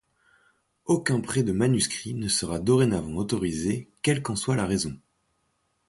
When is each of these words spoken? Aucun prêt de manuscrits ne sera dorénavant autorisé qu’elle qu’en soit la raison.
Aucun 0.85 1.19
prêt 1.21 1.43
de 1.43 1.51
manuscrits 1.51 2.15
ne 2.15 2.27
sera 2.27 2.57
dorénavant 2.59 3.17
autorisé 3.17 3.87
qu’elle 4.01 4.23
qu’en 4.23 4.35
soit 4.35 4.55
la 4.55 4.65
raison. 4.65 4.97